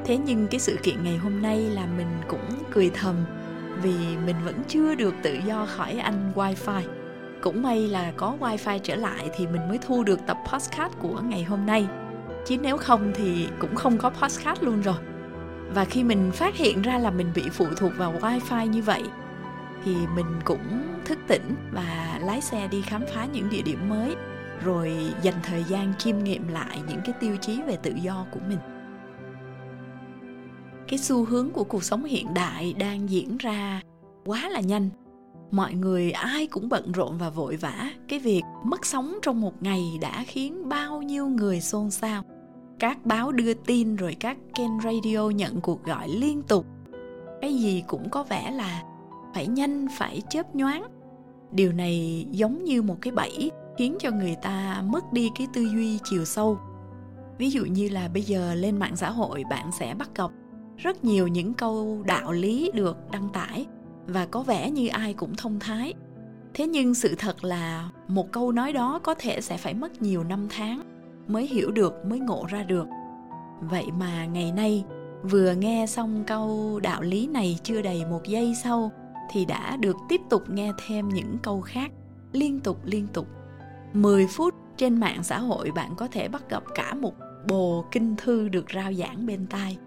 thế 0.06 0.18
nhưng 0.18 0.48
cái 0.48 0.60
sự 0.60 0.78
kiện 0.84 1.04
ngày 1.04 1.18
hôm 1.18 1.42
nay 1.42 1.58
là 1.58 1.86
mình 1.98 2.08
cũng 2.28 2.64
cười 2.72 2.92
thầm 2.94 3.16
vì 3.82 3.94
mình 4.26 4.36
vẫn 4.46 4.56
chưa 4.68 4.96
được 4.96 5.14
tự 5.24 5.38
do 5.48 5.66
khỏi 5.66 5.94
anh 5.94 6.32
wifi. 6.36 6.82
Cũng 7.42 7.62
may 7.62 7.88
là 7.88 8.12
có 8.18 8.38
wifi 8.40 8.80
trở 8.84 8.96
lại 8.96 9.30
thì 9.36 9.48
mình 9.48 9.68
mới 9.70 9.78
thu 9.78 10.04
được 10.04 10.20
tập 10.28 10.38
podcast 10.52 10.94
của 11.00 11.20
ngày 11.24 11.44
hôm 11.44 11.66
nay. 11.66 11.88
Chứ 12.46 12.58
nếu 12.58 12.78
không 12.78 13.12
thì 13.16 13.48
cũng 13.60 13.76
không 13.76 13.98
có 13.98 14.10
podcast 14.10 14.64
luôn 14.64 14.82
rồi. 14.82 14.96
Và 15.74 15.86
khi 15.86 16.04
mình 16.04 16.32
phát 16.32 16.56
hiện 16.56 16.82
ra 16.82 16.98
là 16.98 17.12
mình 17.12 17.32
bị 17.36 17.44
phụ 17.52 17.66
thuộc 17.78 17.92
vào 17.98 18.14
wifi 18.22 18.66
như 18.66 18.82
vậy, 18.82 19.04
thì 19.86 19.96
mình 20.16 20.26
cũng 20.46 20.84
thức 21.06 21.20
tỉnh 21.28 21.56
và 21.72 22.20
lái 22.24 22.42
xe 22.42 22.68
đi 22.68 22.82
khám 22.82 23.04
phá 23.14 23.28
những 23.34 23.50
địa 23.50 23.62
điểm 23.62 23.90
mới, 23.90 24.16
rồi 24.64 25.14
dành 25.22 25.36
thời 25.44 25.64
gian 25.64 25.94
chiêm 25.98 26.24
nghiệm 26.24 26.48
lại 26.48 26.82
những 26.88 27.02
cái 27.06 27.16
tiêu 27.20 27.36
chí 27.42 27.62
về 27.62 27.78
tự 27.84 27.92
do 27.92 28.26
của 28.32 28.40
mình 28.50 28.60
cái 30.92 30.98
xu 30.98 31.26
hướng 31.26 31.50
của 31.50 31.64
cuộc 31.64 31.84
sống 31.84 32.04
hiện 32.04 32.34
đại 32.34 32.74
đang 32.80 33.10
diễn 33.10 33.38
ra 33.38 33.82
quá 34.26 34.50
là 34.50 34.60
nhanh. 34.60 34.90
Mọi 35.52 35.74
người 35.74 36.12
ai 36.12 36.48
cũng 36.48 36.70
bận 36.70 36.92
rộn 36.92 37.18
và 37.18 37.30
vội 37.30 37.56
vã. 37.56 37.92
Cái 38.08 38.20
việc 38.20 38.42
mất 38.64 38.86
sóng 38.86 39.18
trong 39.22 39.42
một 39.42 39.64
ngày 39.64 39.84
đã 40.02 40.24
khiến 40.28 40.70
bao 40.70 41.02
nhiêu 41.02 41.28
người 41.28 41.62
xôn 41.62 41.92
xao. 41.92 42.24
Các 42.80 43.06
báo 43.06 43.32
đưa 43.32 43.54
tin 43.54 43.96
rồi 43.96 44.16
các 44.20 44.38
kênh 44.56 44.82
radio 44.84 45.30
nhận 45.30 45.62
cuộc 45.62 45.84
gọi 45.84 46.10
liên 46.10 46.42
tục. 46.42 46.66
Cái 47.42 47.54
gì 47.56 47.84
cũng 47.88 48.10
có 48.10 48.24
vẻ 48.24 48.52
là 48.52 48.84
phải 49.34 49.48
nhanh, 49.48 49.88
phải 49.98 50.22
chớp 50.30 50.56
nhoáng. 50.56 50.84
Điều 51.52 51.72
này 51.72 52.26
giống 52.32 52.64
như 52.64 52.82
một 52.82 52.96
cái 53.02 53.14
bẫy 53.14 53.52
khiến 53.78 53.98
cho 54.00 54.12
người 54.12 54.36
ta 54.42 54.84
mất 54.86 55.14
đi 55.14 55.32
cái 55.36 55.48
tư 55.54 55.62
duy 55.62 56.00
chiều 56.04 56.26
sâu. 56.26 56.58
Ví 57.38 57.50
dụ 57.50 57.66
như 57.66 57.90
là 57.90 58.08
bây 58.14 58.24
giờ 58.24 58.56
lên 58.56 58.78
mạng 58.78 58.96
xã 58.96 59.10
hội 59.10 59.44
bạn 59.50 59.72
sẽ 59.80 59.94
bắt 59.94 60.10
gặp 60.16 60.32
rất 60.82 61.04
nhiều 61.04 61.28
những 61.28 61.54
câu 61.54 62.04
đạo 62.06 62.32
lý 62.32 62.72
được 62.74 62.98
đăng 63.12 63.30
tải 63.30 63.66
và 64.08 64.26
có 64.26 64.44
vẻ 64.44 64.72
như 64.72 64.88
ai 64.88 65.14
cũng 65.14 65.36
thông 65.36 65.60
thái. 65.60 65.94
Thế 66.54 66.68
nhưng 66.68 66.94
sự 66.94 67.16
thật 67.18 67.44
là 67.44 67.90
một 68.08 68.32
câu 68.32 68.52
nói 68.52 68.74
đó 68.74 69.00
có 69.04 69.16
thể 69.20 69.42
sẽ 69.42 69.58
phải 69.58 69.74
mất 69.74 70.02
nhiều 70.02 70.24
năm 70.24 70.48
tháng 70.50 70.82
mới 71.28 71.48
hiểu 71.48 71.72
được, 71.72 72.06
mới 72.06 72.20
ngộ 72.20 72.46
ra 72.50 72.64
được. 72.64 72.88
Vậy 73.62 73.86
mà 74.00 74.26
ngày 74.26 74.52
nay, 74.52 74.86
vừa 75.24 75.54
nghe 75.54 75.86
xong 75.88 76.24
câu 76.28 76.80
đạo 76.84 77.02
lý 77.02 77.28
này 77.28 77.60
chưa 77.64 77.82
đầy 77.82 78.06
một 78.06 78.22
giây 78.26 78.56
sau 78.64 78.92
thì 79.32 79.46
đã 79.46 79.78
được 79.78 79.98
tiếp 80.10 80.22
tục 80.30 80.50
nghe 80.50 80.72
thêm 80.88 81.10
những 81.10 81.38
câu 81.44 81.62
khác 81.62 81.92
liên 82.32 82.60
tục 82.60 82.78
liên 82.86 83.08
tục. 83.08 83.28
10 83.94 84.28
phút 84.28 84.56
trên 84.78 85.00
mạng 85.00 85.24
xã 85.24 85.40
hội 85.40 85.72
bạn 85.72 85.92
có 85.98 86.08
thể 86.08 86.28
bắt 86.28 86.50
gặp 86.50 86.64
cả 86.76 86.94
một 86.94 87.14
bồ 87.48 87.86
kinh 87.92 88.16
thư 88.16 88.50
được 88.50 88.66
rao 88.74 88.94
giảng 88.94 89.26
bên 89.26 89.46
tai 89.50 89.78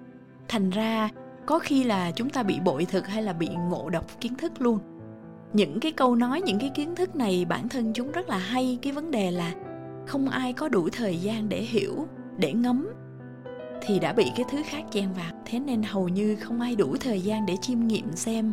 thành 0.48 0.70
ra, 0.70 1.08
có 1.46 1.58
khi 1.58 1.84
là 1.84 2.10
chúng 2.10 2.30
ta 2.30 2.42
bị 2.42 2.60
bội 2.64 2.84
thực 2.84 3.06
hay 3.06 3.22
là 3.22 3.32
bị 3.32 3.48
ngộ 3.48 3.90
độc 3.90 4.20
kiến 4.20 4.34
thức 4.34 4.52
luôn. 4.58 4.78
Những 5.52 5.80
cái 5.80 5.92
câu 5.92 6.16
nói, 6.16 6.40
những 6.40 6.58
cái 6.58 6.70
kiến 6.74 6.94
thức 6.94 7.16
này, 7.16 7.44
bản 7.44 7.68
thân 7.68 7.92
chúng 7.92 8.12
rất 8.12 8.28
là 8.28 8.38
hay. 8.38 8.78
Cái 8.82 8.92
vấn 8.92 9.10
đề 9.10 9.30
là 9.30 9.54
không 10.06 10.28
ai 10.28 10.52
có 10.52 10.68
đủ 10.68 10.88
thời 10.92 11.16
gian 11.16 11.48
để 11.48 11.60
hiểu, 11.60 12.06
để 12.36 12.52
ngấm 12.52 12.88
thì 13.82 13.98
đã 13.98 14.12
bị 14.12 14.32
cái 14.36 14.46
thứ 14.50 14.58
khác 14.66 14.82
chen 14.90 15.08
vào. 15.12 15.42
Thế 15.44 15.58
nên 15.58 15.82
hầu 15.82 16.08
như 16.08 16.36
không 16.36 16.60
ai 16.60 16.76
đủ 16.76 16.96
thời 17.00 17.20
gian 17.20 17.46
để 17.46 17.56
chiêm 17.60 17.86
nghiệm 17.86 18.16
xem 18.16 18.52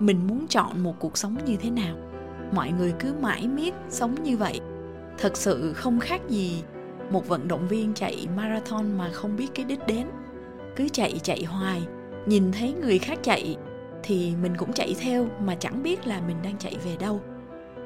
mình 0.00 0.26
muốn 0.26 0.46
chọn 0.48 0.80
một 0.80 0.94
cuộc 0.98 1.16
sống 1.18 1.36
như 1.44 1.56
thế 1.56 1.70
nào. 1.70 1.96
Mọi 2.52 2.72
người 2.72 2.94
cứ 2.98 3.14
mãi 3.20 3.48
miết 3.48 3.74
sống 3.88 4.22
như 4.22 4.36
vậy. 4.36 4.60
Thật 5.18 5.36
sự 5.36 5.72
không 5.72 6.00
khác 6.00 6.20
gì 6.28 6.62
một 7.10 7.28
vận 7.28 7.48
động 7.48 7.68
viên 7.68 7.94
chạy 7.94 8.28
marathon 8.36 8.98
mà 8.98 9.10
không 9.12 9.36
biết 9.36 9.48
cái 9.54 9.64
đích 9.64 9.86
đến 9.86 10.06
cứ 10.76 10.88
chạy 10.88 11.20
chạy 11.22 11.44
hoài. 11.44 11.82
Nhìn 12.26 12.52
thấy 12.52 12.72
người 12.72 12.98
khác 12.98 13.18
chạy 13.22 13.56
thì 14.02 14.32
mình 14.42 14.56
cũng 14.56 14.72
chạy 14.72 14.94
theo 15.00 15.26
mà 15.40 15.54
chẳng 15.54 15.82
biết 15.82 16.06
là 16.06 16.20
mình 16.26 16.36
đang 16.42 16.58
chạy 16.58 16.76
về 16.84 16.96
đâu. 17.00 17.20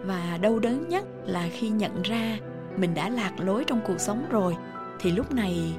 Và 0.04 0.38
đau 0.42 0.58
đớn 0.58 0.88
nhất 0.88 1.04
là 1.26 1.48
khi 1.52 1.68
nhận 1.68 2.02
ra 2.02 2.38
mình 2.76 2.94
đã 2.94 3.08
lạc 3.08 3.32
lối 3.38 3.64
trong 3.64 3.80
cuộc 3.86 4.00
sống 4.00 4.26
rồi, 4.30 4.56
thì 5.00 5.10
lúc 5.10 5.32
này 5.32 5.74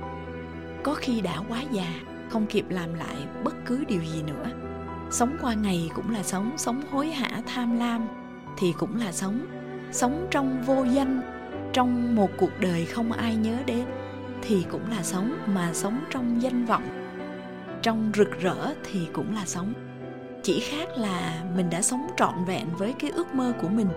có 0.84 0.94
khi 0.94 1.22
đã 1.22 1.40
quá 1.50 1.64
già, 1.72 1.94
không 2.30 2.46
kịp 2.46 2.66
làm 2.70 2.94
lại 2.94 3.16
bất 3.44 3.56
cứ 3.66 3.84
điều 3.88 4.02
gì 4.04 4.24
nữa. 4.24 4.46
Sống 5.12 5.38
qua 5.42 5.54
ngày 5.54 5.90
cũng 5.96 6.12
là 6.12 6.24
sống 6.24 6.52
sống 6.58 6.82
hối 6.92 7.08
hả, 7.08 7.42
tham 7.46 7.80
lam 7.80 8.08
thì 8.58 8.74
cũng 8.80 9.00
là 9.00 9.12
sống. 9.12 9.46
Sống 9.92 10.28
trong 10.32 10.64
vô 10.66 10.84
danh, 10.84 11.22
trong 11.74 12.16
một 12.16 12.30
cuộc 12.38 12.52
đời 12.60 12.86
không 12.86 13.12
ai 13.12 13.36
nhớ 13.36 13.58
đến 13.66 13.86
thì 14.48 14.66
cũng 14.72 14.92
là 14.92 15.04
sống, 15.04 15.38
mà 15.48 15.74
sống 15.74 16.00
trong 16.10 16.42
danh 16.42 16.66
vọng. 16.66 16.84
Trong 17.82 18.12
rực 18.16 18.40
rỡ 18.42 18.74
thì 18.84 19.08
cũng 19.14 19.36
là 19.36 19.46
sống. 19.46 19.74
Chỉ 20.44 20.60
khác 20.60 20.90
là 20.98 21.44
mình 21.56 21.70
đã 21.70 21.82
sống 21.82 22.08
trọn 22.18 22.46
vẹn 22.48 22.68
với 22.78 22.94
cái 23.00 23.12
ước 23.12 23.36
mơ 23.36 23.54
của 23.62 23.70
mình 23.70 23.88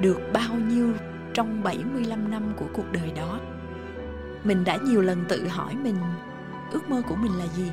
được 0.00 0.20
bao 0.32 0.54
nhiêu 0.54 0.92
trong 1.34 1.62
75 1.62 2.30
năm 2.30 2.52
của 2.56 2.66
cuộc 2.72 2.92
đời 2.92 3.12
đó. 3.16 3.40
Mình 4.44 4.64
đã 4.64 4.76
nhiều 4.76 5.00
lần 5.00 5.24
tự 5.28 5.48
hỏi 5.48 5.74
mình, 5.74 5.96
ước 6.72 6.90
mơ 6.90 7.02
của 7.08 7.16
mình 7.16 7.32
là 7.38 7.46
gì? 7.46 7.70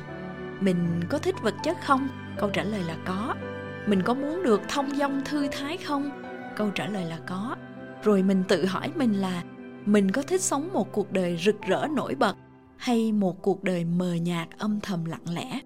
mình 0.62 1.02
có 1.10 1.18
thích 1.18 1.36
vật 1.42 1.56
chất 1.64 1.78
không? 1.86 2.08
Câu 2.38 2.50
trả 2.50 2.64
lời 2.64 2.84
là 2.84 2.96
có. 3.06 3.36
Mình 3.88 4.02
có 4.02 4.14
muốn 4.14 4.44
được 4.44 4.62
thông 4.68 4.96
dong 4.96 5.22
thư 5.26 5.48
thái 5.52 5.78
không? 5.78 6.12
Câu 6.56 6.70
trả 6.70 6.86
lời 6.86 7.06
là 7.06 7.18
có. 7.26 7.56
Rồi 8.04 8.24
mình 8.24 8.44
tự 8.48 8.66
hỏi 8.66 8.92
mình 8.96 9.14
là 9.14 9.44
mình 9.86 10.12
có 10.12 10.22
thích 10.22 10.42
sống 10.42 10.70
một 10.74 10.92
cuộc 10.92 11.12
đời 11.12 11.38
rực 11.38 11.62
rỡ 11.62 11.88
nổi 11.96 12.16
bật 12.16 12.36
hay 12.78 13.12
một 13.12 13.42
cuộc 13.42 13.64
đời 13.64 13.86
mờ 13.86 14.14
nhạt, 14.14 14.48
âm 14.58 14.80
thầm, 14.80 15.06
lặng 15.06 15.34
lẽ? 15.34 15.60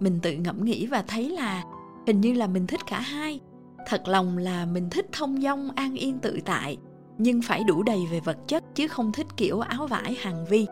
Mình 0.00 0.18
tự 0.22 0.32
ngẫm 0.32 0.64
nghĩ 0.64 0.86
và 0.86 1.04
thấy 1.08 1.30
là 1.30 1.64
hình 2.06 2.20
như 2.20 2.32
là 2.32 2.46
mình 2.46 2.66
thích 2.66 2.80
cả 2.86 3.00
hai. 3.00 3.40
Thật 3.86 4.08
lòng 4.08 4.38
là 4.38 4.66
mình 4.66 4.90
thích 4.90 5.06
thông 5.12 5.40
dong, 5.42 5.70
an 5.74 5.94
yên, 5.94 6.18
tự 6.18 6.38
tại, 6.44 6.76
nhưng 7.18 7.42
phải 7.42 7.64
đủ 7.64 7.82
đầy 7.82 8.06
về 8.10 8.20
vật 8.20 8.38
chất 8.46 8.64
chứ 8.74 8.88
không 8.88 9.12
thích 9.12 9.26
kiểu 9.36 9.60
áo 9.60 9.86
vải, 9.86 10.14
hàng 10.14 10.44
vi. 10.48 10.66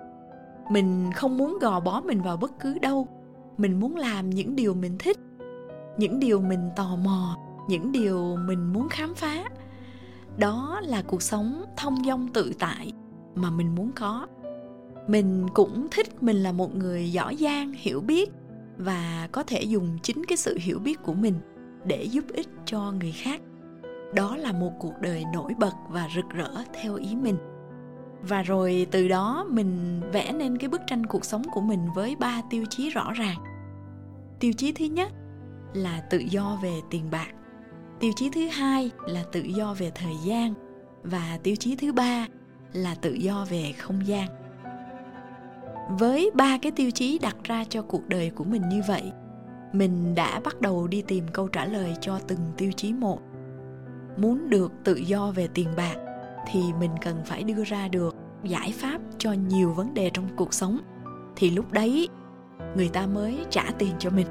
Mình 0.71 1.11
không 1.15 1.39
muốn 1.39 1.59
gò 1.61 1.81
bó 1.81 2.01
mình 2.01 2.23
vào 2.23 2.37
bất 2.37 2.61
cứ 2.61 2.79
đâu. 2.79 3.09
Mình 3.59 3.81
muốn 3.81 3.97
làm 3.97 4.31
những 4.31 4.57
điều 4.57 4.75
mình 4.75 4.97
thích, 4.99 5.19
những 5.97 6.21
điều 6.21 6.41
mình 6.41 6.71
tò 6.77 6.97
mò, 6.97 7.37
những 7.69 7.93
điều 7.93 8.37
mình 8.37 8.73
muốn 8.73 8.89
khám 8.89 9.15
phá 9.15 9.45
đó 10.39 10.81
là 10.85 11.03
cuộc 11.03 11.23
sống 11.23 11.65
thông 11.77 12.05
dong 12.05 12.29
tự 12.29 12.53
tại 12.59 12.93
mà 13.35 13.51
mình 13.51 13.75
muốn 13.75 13.91
có. 13.97 14.27
Mình 15.07 15.47
cũng 15.55 15.89
thích 15.91 16.23
mình 16.23 16.37
là 16.37 16.53
một 16.53 16.77
người 16.77 17.13
giỏi 17.13 17.37
giang, 17.41 17.73
hiểu 17.73 18.01
biết 18.01 18.31
và 18.77 19.29
có 19.33 19.43
thể 19.43 19.63
dùng 19.63 19.99
chính 20.03 20.25
cái 20.25 20.37
sự 20.37 20.59
hiểu 20.61 20.79
biết 20.79 21.03
của 21.03 21.15
mình 21.15 21.35
để 21.85 22.05
giúp 22.05 22.25
ích 22.33 22.49
cho 22.65 22.93
người 22.93 23.13
khác. 23.13 23.41
Đó 24.15 24.37
là 24.37 24.53
một 24.53 24.73
cuộc 24.79 24.95
đời 25.01 25.25
nổi 25.33 25.55
bật 25.59 25.75
và 25.89 26.09
rực 26.15 26.29
rỡ 26.31 26.51
theo 26.83 26.95
ý 26.95 27.17
mình. 27.17 27.37
Và 28.23 28.43
rồi 28.43 28.87
từ 28.91 29.09
đó 29.09 29.47
mình 29.51 30.01
vẽ 30.13 30.33
nên 30.33 30.59
cái 30.59 30.69
bức 30.69 30.81
tranh 30.87 31.07
cuộc 31.07 31.25
sống 31.25 31.43
của 31.53 31.61
mình 31.61 31.81
với 31.95 32.17
ba 32.17 32.43
tiêu 32.51 32.65
chí 32.71 32.91
rõ 32.91 33.13
ràng. 33.13 33.39
Tiêu 34.41 34.53
chí 34.53 34.73
thứ 34.73 34.85
nhất 34.85 35.13
là 35.75 36.01
tự 36.11 36.19
do 36.19 36.59
về 36.63 36.73
tiền 36.91 37.11
bạc 37.11 37.29
tiêu 38.01 38.13
chí 38.17 38.31
thứ 38.31 38.47
hai 38.47 38.91
là 39.07 39.25
tự 39.33 39.41
do 39.41 39.75
về 39.79 39.93
thời 39.95 40.15
gian 40.25 40.55
và 41.03 41.39
tiêu 41.43 41.57
chí 41.57 41.77
thứ 41.77 41.93
ba 41.93 42.27
là 42.73 42.95
tự 42.95 43.13
do 43.13 43.47
về 43.51 43.73
không 43.79 44.07
gian. 44.07 44.29
Với 45.99 46.31
ba 46.35 46.59
cái 46.63 46.73
tiêu 46.73 46.91
chí 46.91 47.19
đặt 47.19 47.37
ra 47.45 47.65
cho 47.69 47.83
cuộc 47.83 48.09
đời 48.09 48.31
của 48.31 48.45
mình 48.45 48.69
như 48.69 48.83
vậy, 48.89 49.13
mình 49.73 50.15
đã 50.15 50.41
bắt 50.45 50.61
đầu 50.61 50.87
đi 50.87 51.03
tìm 51.03 51.25
câu 51.33 51.49
trả 51.49 51.65
lời 51.65 51.95
cho 52.01 52.19
từng 52.19 52.39
tiêu 52.57 52.73
chí 52.73 52.93
một. 52.93 53.21
Muốn 54.17 54.51
được 54.51 54.73
tự 54.85 54.95
do 54.95 55.31
về 55.31 55.49
tiền 55.55 55.69
bạc 55.77 55.97
thì 56.47 56.61
mình 56.81 56.91
cần 57.03 57.17
phải 57.25 57.45
đưa 57.45 57.65
ra 57.65 57.89
được 57.89 58.17
giải 58.43 58.75
pháp 58.77 59.01
cho 59.19 59.33
nhiều 59.33 59.73
vấn 59.73 59.95
đề 59.95 60.11
trong 60.11 60.29
cuộc 60.37 60.55
sống, 60.55 60.79
thì 61.37 61.51
lúc 61.51 61.73
đấy 61.73 62.09
người 62.77 62.89
ta 62.89 63.07
mới 63.07 63.39
trả 63.51 63.65
tiền 63.79 63.93
cho 63.99 64.11
mình 64.11 64.27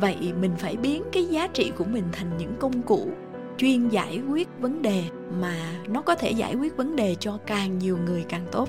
vậy 0.00 0.32
mình 0.40 0.52
phải 0.58 0.76
biến 0.76 1.02
cái 1.12 1.24
giá 1.24 1.46
trị 1.46 1.72
của 1.76 1.84
mình 1.84 2.04
thành 2.12 2.36
những 2.38 2.54
công 2.60 2.82
cụ 2.82 3.10
chuyên 3.58 3.88
giải 3.88 4.22
quyết 4.28 4.48
vấn 4.58 4.82
đề 4.82 5.04
mà 5.40 5.56
nó 5.88 6.02
có 6.02 6.14
thể 6.14 6.30
giải 6.30 6.54
quyết 6.54 6.76
vấn 6.76 6.96
đề 6.96 7.16
cho 7.20 7.38
càng 7.46 7.78
nhiều 7.78 7.98
người 8.06 8.24
càng 8.28 8.46
tốt. 8.52 8.68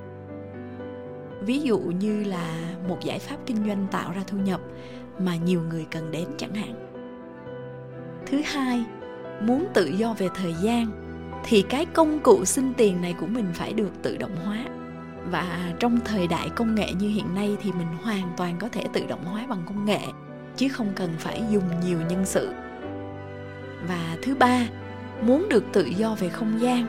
Ví 1.42 1.60
dụ 1.60 1.80
như 1.80 2.24
là 2.24 2.76
một 2.88 2.98
giải 3.02 3.20
pháp 3.20 3.38
kinh 3.46 3.58
doanh 3.68 3.88
tạo 3.92 4.12
ra 4.16 4.24
thu 4.28 4.38
nhập 4.38 4.62
mà 5.20 5.36
nhiều 5.36 5.62
người 5.70 5.86
cần 5.92 6.12
đến 6.12 6.28
chẳng 6.38 6.56
hạn. 6.56 6.74
Thứ 8.26 8.42
hai, 8.46 8.84
muốn 9.42 9.68
tự 9.74 9.86
do 9.86 10.14
về 10.14 10.30
thời 10.36 10.54
gian, 10.62 10.86
thì 11.44 11.62
cái 11.62 11.86
công 11.86 12.20
cụ 12.20 12.46
xin 12.46 12.74
tiền 12.74 13.02
này 13.02 13.16
của 13.20 13.28
mình 13.28 13.46
phải 13.54 13.74
được 13.74 13.92
tự 14.02 14.18
động 14.18 14.36
hóa. 14.46 14.66
Và 15.32 15.74
trong 15.80 16.00
thời 16.06 16.28
đại 16.28 16.50
công 16.50 16.76
nghệ 16.76 16.94
như 17.00 17.10
hiện 17.10 17.36
nay 17.36 17.58
thì 17.62 17.72
mình 17.72 17.88
hoàn 18.04 18.32
toàn 18.38 18.56
có 18.60 18.70
thể 18.70 18.84
tự 18.94 19.06
động 19.08 19.26
hóa 19.26 19.46
bằng 19.50 19.62
công 19.66 19.86
nghệ 19.86 20.00
chứ 20.60 20.70
không 20.70 20.88
cần 20.96 21.10
phải 21.18 21.44
dùng 21.50 21.64
nhiều 21.86 22.00
nhân 22.10 22.26
sự. 22.26 22.50
Và 23.88 24.18
thứ 24.22 24.36
ba, 24.36 24.68
muốn 25.22 25.50
được 25.50 25.64
tự 25.74 25.86
do 25.86 26.16
về 26.16 26.30
không 26.30 26.62
gian, 26.62 26.88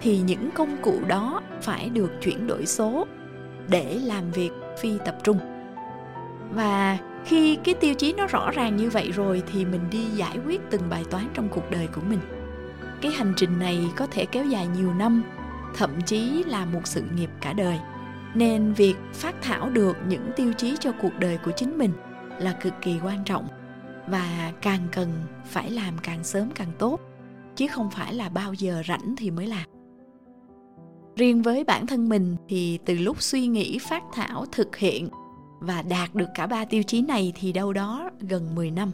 thì 0.00 0.18
những 0.18 0.50
công 0.50 0.76
cụ 0.82 1.00
đó 1.06 1.40
phải 1.62 1.88
được 1.88 2.12
chuyển 2.22 2.46
đổi 2.46 2.66
số 2.66 3.06
để 3.68 4.00
làm 4.04 4.30
việc 4.30 4.50
phi 4.80 4.98
tập 5.04 5.16
trung. 5.24 5.38
Và 6.50 6.98
khi 7.24 7.56
cái 7.64 7.74
tiêu 7.74 7.94
chí 7.94 8.12
nó 8.12 8.26
rõ 8.26 8.50
ràng 8.50 8.76
như 8.76 8.90
vậy 8.90 9.10
rồi 9.12 9.42
thì 9.52 9.64
mình 9.64 9.80
đi 9.90 10.04
giải 10.04 10.38
quyết 10.46 10.60
từng 10.70 10.82
bài 10.90 11.04
toán 11.10 11.28
trong 11.34 11.48
cuộc 11.48 11.70
đời 11.70 11.86
của 11.86 12.02
mình. 12.08 12.20
Cái 13.00 13.12
hành 13.12 13.32
trình 13.36 13.58
này 13.58 13.90
có 13.96 14.06
thể 14.06 14.26
kéo 14.26 14.44
dài 14.44 14.66
nhiều 14.66 14.94
năm, 14.94 15.22
thậm 15.76 15.90
chí 16.06 16.44
là 16.44 16.64
một 16.64 16.80
sự 16.84 17.02
nghiệp 17.16 17.30
cả 17.40 17.52
đời. 17.52 17.78
Nên 18.34 18.72
việc 18.72 18.94
phát 19.12 19.34
thảo 19.42 19.70
được 19.70 19.96
những 20.08 20.30
tiêu 20.36 20.52
chí 20.52 20.76
cho 20.80 20.92
cuộc 21.02 21.18
đời 21.18 21.38
của 21.44 21.52
chính 21.56 21.78
mình 21.78 21.92
là 22.42 22.52
cực 22.52 22.72
kỳ 22.82 22.96
quan 23.04 23.24
trọng 23.24 23.48
và 24.06 24.52
càng 24.62 24.88
cần 24.92 25.12
phải 25.44 25.70
làm 25.70 25.98
càng 26.02 26.24
sớm 26.24 26.50
càng 26.54 26.72
tốt 26.78 27.00
chứ 27.56 27.66
không 27.70 27.90
phải 27.90 28.14
là 28.14 28.28
bao 28.28 28.52
giờ 28.52 28.82
rảnh 28.88 29.14
thì 29.16 29.30
mới 29.30 29.46
làm 29.46 29.68
riêng 31.16 31.42
với 31.42 31.64
bản 31.64 31.86
thân 31.86 32.08
mình 32.08 32.36
thì 32.48 32.78
từ 32.84 32.94
lúc 32.94 33.22
suy 33.22 33.46
nghĩ 33.46 33.78
phát 33.78 34.02
thảo 34.12 34.46
thực 34.52 34.76
hiện 34.76 35.08
và 35.60 35.82
đạt 35.82 36.14
được 36.14 36.28
cả 36.34 36.46
ba 36.46 36.64
tiêu 36.64 36.82
chí 36.82 37.02
này 37.02 37.32
thì 37.36 37.52
đâu 37.52 37.72
đó 37.72 38.10
gần 38.20 38.54
10 38.54 38.70
năm. 38.70 38.90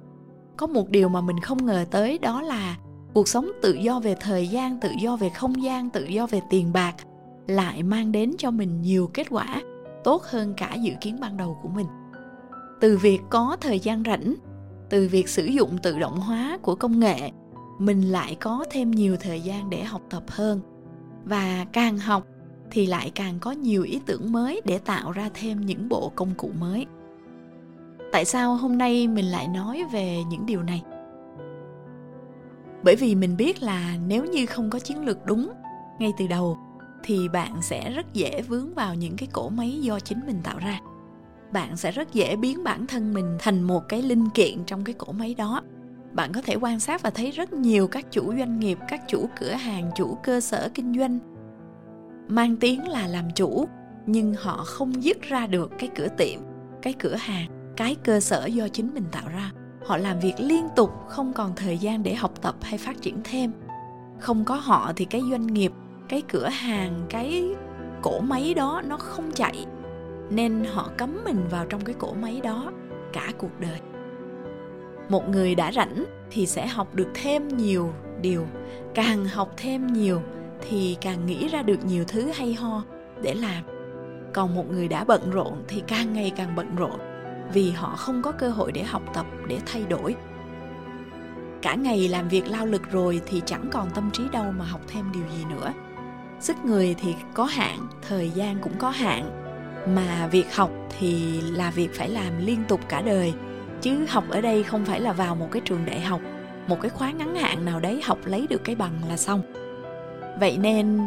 Có 0.56 0.66
một 0.66 0.90
điều 0.90 1.08
mà 1.08 1.20
mình 1.20 1.40
không 1.40 1.66
ngờ 1.66 1.84
tới 1.90 2.18
đó 2.18 2.42
là 2.42 2.76
cuộc 3.14 3.28
sống 3.28 3.50
tự 3.62 3.72
do 3.72 4.00
về 4.00 4.14
thời 4.20 4.48
gian, 4.48 4.80
tự 4.80 4.90
do 5.02 5.16
về 5.16 5.28
không 5.28 5.62
gian, 5.62 5.90
tự 5.90 6.04
do 6.04 6.26
về 6.26 6.40
tiền 6.50 6.72
bạc 6.72 6.94
lại 7.46 7.82
mang 7.82 8.12
đến 8.12 8.32
cho 8.38 8.50
mình 8.50 8.82
nhiều 8.82 9.10
kết 9.14 9.26
quả 9.30 9.62
tốt 10.04 10.22
hơn 10.22 10.54
cả 10.56 10.74
dự 10.74 10.92
kiến 11.00 11.16
ban 11.20 11.36
đầu 11.36 11.58
của 11.62 11.68
mình. 11.68 11.86
Từ 12.80 12.96
việc 12.96 13.20
có 13.30 13.56
thời 13.60 13.78
gian 13.78 14.02
rảnh, 14.06 14.34
từ 14.90 15.08
việc 15.08 15.28
sử 15.28 15.44
dụng 15.44 15.78
tự 15.82 15.98
động 15.98 16.20
hóa 16.20 16.58
của 16.62 16.74
công 16.74 17.00
nghệ, 17.00 17.30
mình 17.78 18.12
lại 18.12 18.36
có 18.40 18.64
thêm 18.70 18.90
nhiều 18.90 19.16
thời 19.20 19.40
gian 19.40 19.70
để 19.70 19.84
học 19.84 20.02
tập 20.10 20.22
hơn. 20.28 20.60
Và 21.24 21.66
càng 21.72 21.98
học 21.98 22.26
thì 22.70 22.86
lại 22.86 23.12
càng 23.14 23.38
có 23.40 23.52
nhiều 23.52 23.82
ý 23.82 24.00
tưởng 24.06 24.32
mới 24.32 24.60
để 24.64 24.78
tạo 24.78 25.12
ra 25.12 25.30
thêm 25.34 25.66
những 25.66 25.88
bộ 25.88 26.12
công 26.14 26.34
cụ 26.36 26.50
mới. 26.60 26.86
Tại 28.12 28.24
sao 28.24 28.54
hôm 28.54 28.78
nay 28.78 29.08
mình 29.08 29.24
lại 29.24 29.48
nói 29.48 29.84
về 29.92 30.18
những 30.30 30.46
điều 30.46 30.62
này? 30.62 30.82
Bởi 32.82 32.96
vì 32.96 33.14
mình 33.14 33.36
biết 33.36 33.62
là 33.62 33.96
nếu 34.06 34.24
như 34.24 34.46
không 34.46 34.70
có 34.70 34.78
chiến 34.78 35.04
lược 35.04 35.26
đúng 35.26 35.52
ngay 35.98 36.12
từ 36.18 36.26
đầu 36.26 36.58
thì 37.04 37.28
bạn 37.28 37.62
sẽ 37.62 37.90
rất 37.90 38.14
dễ 38.14 38.42
vướng 38.42 38.74
vào 38.74 38.94
những 38.94 39.16
cái 39.16 39.28
cỗ 39.32 39.48
máy 39.48 39.80
do 39.80 40.00
chính 40.00 40.26
mình 40.26 40.40
tạo 40.44 40.58
ra 40.58 40.80
bạn 41.52 41.76
sẽ 41.76 41.90
rất 41.90 42.12
dễ 42.12 42.36
biến 42.36 42.64
bản 42.64 42.86
thân 42.86 43.14
mình 43.14 43.36
thành 43.38 43.62
một 43.62 43.88
cái 43.88 44.02
linh 44.02 44.30
kiện 44.30 44.64
trong 44.66 44.84
cái 44.84 44.94
cỗ 44.98 45.12
máy 45.12 45.34
đó. 45.34 45.62
Bạn 46.12 46.32
có 46.32 46.42
thể 46.42 46.56
quan 46.60 46.80
sát 46.80 47.02
và 47.02 47.10
thấy 47.10 47.30
rất 47.30 47.52
nhiều 47.52 47.88
các 47.88 48.06
chủ 48.10 48.34
doanh 48.38 48.60
nghiệp, 48.60 48.78
các 48.88 49.02
chủ 49.08 49.28
cửa 49.40 49.52
hàng, 49.52 49.90
chủ 49.96 50.18
cơ 50.22 50.40
sở 50.40 50.70
kinh 50.74 50.98
doanh 50.98 51.18
mang 52.28 52.56
tiếng 52.56 52.88
là 52.88 53.06
làm 53.06 53.24
chủ, 53.34 53.68
nhưng 54.06 54.34
họ 54.34 54.64
không 54.66 55.02
dứt 55.02 55.22
ra 55.22 55.46
được 55.46 55.72
cái 55.78 55.88
cửa 55.96 56.08
tiệm, 56.16 56.40
cái 56.82 56.92
cửa 56.92 57.14
hàng, 57.14 57.74
cái 57.76 57.94
cơ 58.04 58.20
sở 58.20 58.46
do 58.46 58.68
chính 58.68 58.94
mình 58.94 59.04
tạo 59.12 59.28
ra. 59.28 59.52
Họ 59.86 59.96
làm 59.96 60.20
việc 60.20 60.34
liên 60.38 60.68
tục, 60.76 60.90
không 61.08 61.32
còn 61.32 61.52
thời 61.56 61.78
gian 61.78 62.02
để 62.02 62.14
học 62.14 62.42
tập 62.42 62.54
hay 62.62 62.78
phát 62.78 63.02
triển 63.02 63.20
thêm. 63.24 63.52
Không 64.18 64.44
có 64.44 64.54
họ 64.54 64.92
thì 64.96 65.04
cái 65.04 65.22
doanh 65.30 65.46
nghiệp, 65.46 65.72
cái 66.08 66.22
cửa 66.28 66.48
hàng, 66.48 67.06
cái 67.10 67.44
cỗ 68.02 68.20
máy 68.20 68.54
đó 68.54 68.82
nó 68.86 68.96
không 68.96 69.32
chạy 69.34 69.66
nên 70.30 70.64
họ 70.64 70.90
cấm 70.96 71.24
mình 71.24 71.48
vào 71.50 71.66
trong 71.66 71.84
cái 71.84 71.94
cỗ 71.98 72.14
máy 72.14 72.40
đó 72.44 72.72
cả 73.12 73.32
cuộc 73.38 73.60
đời. 73.60 73.80
Một 75.08 75.28
người 75.28 75.54
đã 75.54 75.72
rảnh 75.72 76.04
thì 76.30 76.46
sẽ 76.46 76.66
học 76.66 76.94
được 76.94 77.08
thêm 77.14 77.48
nhiều 77.48 77.92
điều, 78.22 78.46
càng 78.94 79.24
học 79.24 79.52
thêm 79.56 79.86
nhiều 79.86 80.22
thì 80.68 80.96
càng 81.00 81.26
nghĩ 81.26 81.48
ra 81.48 81.62
được 81.62 81.84
nhiều 81.84 82.04
thứ 82.08 82.30
hay 82.34 82.54
ho 82.54 82.82
để 83.22 83.34
làm. 83.34 83.64
Còn 84.32 84.54
một 84.54 84.70
người 84.70 84.88
đã 84.88 85.04
bận 85.04 85.30
rộn 85.30 85.62
thì 85.68 85.82
càng 85.86 86.12
ngày 86.12 86.32
càng 86.36 86.54
bận 86.56 86.76
rộn 86.76 86.98
vì 87.52 87.70
họ 87.70 87.96
không 87.96 88.22
có 88.22 88.32
cơ 88.32 88.50
hội 88.50 88.72
để 88.72 88.82
học 88.82 89.02
tập, 89.14 89.26
để 89.48 89.58
thay 89.66 89.84
đổi. 89.88 90.16
Cả 91.62 91.74
ngày 91.74 92.08
làm 92.08 92.28
việc 92.28 92.48
lao 92.48 92.66
lực 92.66 92.90
rồi 92.90 93.20
thì 93.26 93.42
chẳng 93.46 93.68
còn 93.72 93.90
tâm 93.94 94.10
trí 94.12 94.22
đâu 94.32 94.52
mà 94.58 94.64
học 94.64 94.80
thêm 94.88 95.04
điều 95.12 95.24
gì 95.36 95.44
nữa. 95.50 95.72
Sức 96.40 96.56
người 96.64 96.94
thì 96.98 97.14
có 97.34 97.44
hạn, 97.44 97.86
thời 98.08 98.30
gian 98.30 98.58
cũng 98.62 98.78
có 98.78 98.90
hạn 98.90 99.47
mà 99.86 100.28
việc 100.30 100.54
học 100.54 100.70
thì 100.98 101.40
là 101.40 101.70
việc 101.70 101.94
phải 101.94 102.08
làm 102.08 102.32
liên 102.38 102.64
tục 102.68 102.80
cả 102.88 103.02
đời. 103.02 103.32
Chứ 103.80 104.06
học 104.08 104.24
ở 104.30 104.40
đây 104.40 104.62
không 104.62 104.84
phải 104.84 105.00
là 105.00 105.12
vào 105.12 105.34
một 105.34 105.48
cái 105.52 105.62
trường 105.64 105.86
đại 105.86 106.00
học, 106.00 106.20
một 106.66 106.80
cái 106.80 106.90
khóa 106.90 107.10
ngắn 107.10 107.34
hạn 107.34 107.64
nào 107.64 107.80
đấy 107.80 108.00
học 108.04 108.18
lấy 108.24 108.46
được 108.50 108.64
cái 108.64 108.74
bằng 108.74 108.92
là 109.08 109.16
xong. 109.16 109.42
Vậy 110.40 110.58
nên 110.58 111.00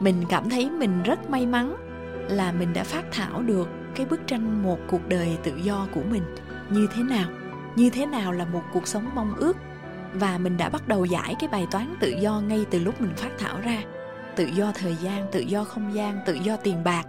mình 0.00 0.24
cảm 0.28 0.50
thấy 0.50 0.70
mình 0.70 1.02
rất 1.02 1.30
may 1.30 1.46
mắn 1.46 1.76
là 2.28 2.52
mình 2.52 2.72
đã 2.72 2.84
phát 2.84 3.04
thảo 3.12 3.42
được 3.42 3.68
cái 3.94 4.06
bức 4.06 4.26
tranh 4.26 4.62
một 4.62 4.78
cuộc 4.88 5.08
đời 5.08 5.36
tự 5.42 5.52
do 5.56 5.86
của 5.94 6.02
mình 6.10 6.22
như 6.70 6.88
thế 6.94 7.02
nào. 7.02 7.28
Như 7.76 7.90
thế 7.90 8.06
nào 8.06 8.32
là 8.32 8.44
một 8.44 8.62
cuộc 8.72 8.88
sống 8.88 9.10
mong 9.14 9.34
ước. 9.36 9.56
Và 10.14 10.38
mình 10.38 10.56
đã 10.56 10.68
bắt 10.68 10.88
đầu 10.88 11.04
giải 11.04 11.34
cái 11.40 11.48
bài 11.48 11.66
toán 11.70 11.94
tự 12.00 12.08
do 12.08 12.40
ngay 12.40 12.64
từ 12.70 12.78
lúc 12.78 13.00
mình 13.00 13.14
phát 13.16 13.30
thảo 13.38 13.60
ra. 13.64 13.82
Tự 14.36 14.44
do 14.44 14.72
thời 14.74 14.94
gian, 14.94 15.26
tự 15.32 15.40
do 15.40 15.64
không 15.64 15.94
gian, 15.94 16.18
tự 16.26 16.34
do 16.34 16.56
tiền 16.56 16.84
bạc 16.84 17.04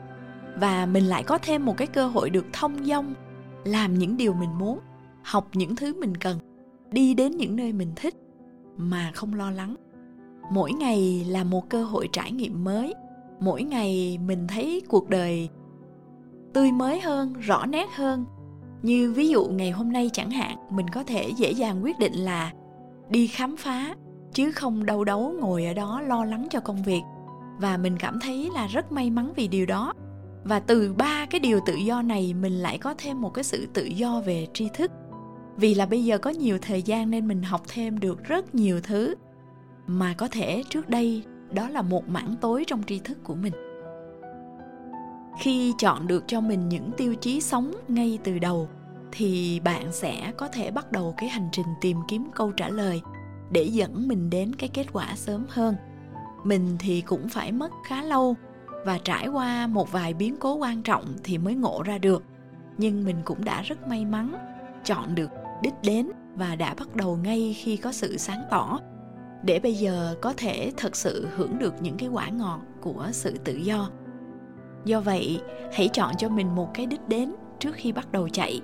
và 0.60 0.86
mình 0.86 1.04
lại 1.04 1.24
có 1.24 1.38
thêm 1.38 1.66
một 1.66 1.78
cái 1.78 1.88
cơ 1.88 2.08
hội 2.08 2.30
được 2.30 2.46
thông 2.54 2.86
dong, 2.86 3.14
làm 3.64 3.94
những 3.94 4.18
điều 4.18 4.34
mình 4.34 4.58
muốn, 4.58 4.80
học 5.24 5.48
những 5.54 5.76
thứ 5.76 5.94
mình 6.00 6.18
cần, 6.18 6.40
đi 6.92 7.14
đến 7.14 7.38
những 7.38 7.56
nơi 7.56 7.74
mình 7.74 7.92
thích 7.96 8.16
mà 8.78 9.12
không 9.16 9.34
lo 9.34 9.52
lắng. 9.52 9.76
Mỗi 10.52 10.72
ngày 10.72 11.26
là 11.28 11.44
một 11.44 11.70
cơ 11.70 11.84
hội 11.84 12.10
trải 12.12 12.32
nghiệm 12.32 12.64
mới. 12.64 12.94
Mỗi 13.40 13.64
ngày 13.64 14.18
mình 14.26 14.48
thấy 14.48 14.82
cuộc 14.88 15.10
đời 15.10 15.50
tươi 16.54 16.72
mới 16.72 17.00
hơn, 17.00 17.34
rõ 17.34 17.66
nét 17.66 17.90
hơn. 17.96 18.26
Như 18.82 19.14
ví 19.14 19.30
dụ 19.30 19.46
ngày 19.46 19.72
hôm 19.72 19.92
nay 19.92 20.10
chẳng 20.14 20.32
hạn, 20.32 20.58
mình 20.70 20.88
có 20.90 21.04
thể 21.04 21.30
dễ 21.38 21.52
dàng 21.52 21.84
quyết 21.84 22.00
định 22.00 22.14
là 22.14 22.52
đi 23.10 23.28
khám 23.28 23.58
phá, 23.58 23.96
chứ 24.34 24.52
không 24.52 24.86
đau 24.86 25.04
đấu 25.04 25.36
ngồi 25.40 25.66
ở 25.66 25.74
đó 25.74 26.02
lo 26.02 26.26
lắng 26.26 26.48
cho 26.50 26.60
công 26.60 26.84
việc. 26.84 27.02
Và 27.60 27.78
mình 27.78 27.98
cảm 28.00 28.20
thấy 28.20 28.50
là 28.54 28.68
rất 28.68 28.92
may 28.92 29.10
mắn 29.10 29.34
vì 29.36 29.48
điều 29.48 29.66
đó 29.66 29.94
và 30.46 30.60
từ 30.60 30.94
ba 30.94 31.26
cái 31.30 31.40
điều 31.40 31.60
tự 31.66 31.76
do 31.76 32.02
này, 32.02 32.34
mình 32.34 32.54
lại 32.54 32.78
có 32.78 32.94
thêm 32.98 33.22
một 33.22 33.34
cái 33.34 33.44
sự 33.44 33.68
tự 33.74 33.86
do 33.86 34.22
về 34.26 34.48
tri 34.54 34.70
thức. 34.74 34.92
Vì 35.58 35.74
là 35.74 35.86
bây 35.86 36.06
giờ 36.06 36.18
có 36.18 36.30
nhiều 36.30 36.58
thời 36.62 36.82
gian 36.82 37.10
nên 37.10 37.28
mình 37.28 37.44
học 37.44 37.62
thêm 37.68 38.00
được 38.00 38.24
rất 38.24 38.56
nhiều 38.56 38.82
thứ 38.84 39.16
mà 39.88 40.14
có 40.14 40.28
thể 40.28 40.64
trước 40.70 40.90
đây 40.90 41.24
đó 41.52 41.70
là 41.70 41.82
một 41.82 42.10
mảng 42.10 42.36
tối 42.42 42.64
trong 42.68 42.84
tri 42.84 43.00
thức 43.00 43.18
của 43.24 43.36
mình. 43.36 43.54
Khi 45.40 45.74
chọn 45.78 46.08
được 46.08 46.24
cho 46.28 46.42
mình 46.42 46.70
những 46.70 46.92
tiêu 46.98 47.16
chí 47.16 47.42
sống 47.42 47.72
ngay 47.88 48.20
từ 48.24 48.40
đầu, 48.40 48.70
thì 49.12 49.60
bạn 49.60 49.92
sẽ 49.92 50.32
có 50.38 50.48
thể 50.48 50.72
bắt 50.72 50.92
đầu 50.92 51.14
cái 51.18 51.30
hành 51.30 51.50
trình 51.52 51.68
tìm 51.82 51.98
kiếm 52.08 52.28
câu 52.36 52.52
trả 52.52 52.70
lời 52.70 53.02
để 53.52 53.64
dẫn 53.64 54.08
mình 54.08 54.30
đến 54.30 54.56
cái 54.56 54.70
kết 54.74 54.86
quả 54.94 55.14
sớm 55.16 55.46
hơn. 55.50 55.76
Mình 56.44 56.76
thì 56.80 57.02
cũng 57.02 57.30
phải 57.30 57.52
mất 57.52 57.72
khá 57.88 58.04
lâu 58.04 58.36
và 58.86 58.98
trải 58.98 59.28
qua 59.28 59.68
một 59.68 59.92
vài 59.92 60.14
biến 60.14 60.36
cố 60.40 60.56
quan 60.56 60.82
trọng 60.82 61.06
thì 61.24 61.38
mới 61.38 61.56
ngộ 61.56 61.84
ra 61.86 61.98
được. 61.98 62.24
Nhưng 62.78 63.06
mình 63.06 63.18
cũng 63.26 63.46
đã 63.46 63.62
rất 63.62 63.88
may 63.88 64.06
mắn, 64.06 64.36
chọn 64.84 65.16
được 65.16 65.30
đích 65.62 65.74
đến 65.84 66.10
và 66.36 66.56
đã 66.56 66.74
bắt 66.80 66.96
đầu 66.96 67.18
ngay 67.18 67.56
khi 67.58 67.78
có 67.78 67.92
sự 67.92 68.18
sáng 68.18 68.42
tỏ. 68.52 68.80
Để 69.44 69.60
bây 69.60 69.74
giờ 69.74 70.16
có 70.22 70.34
thể 70.38 70.72
thật 70.78 70.96
sự 70.96 71.28
hưởng 71.36 71.60
được 71.60 71.74
những 71.82 71.98
cái 71.98 72.10
quả 72.10 72.30
ngọt 72.30 72.60
của 72.82 73.08
sự 73.12 73.38
tự 73.44 73.56
do. 73.56 73.90
Do 74.86 75.02
vậy, 75.02 75.42
hãy 75.74 75.90
chọn 75.94 76.16
cho 76.18 76.30
mình 76.30 76.56
một 76.56 76.70
cái 76.74 76.86
đích 76.86 77.08
đến 77.08 77.36
trước 77.60 77.76
khi 77.76 77.92
bắt 77.92 78.12
đầu 78.12 78.30
chạy. 78.30 78.62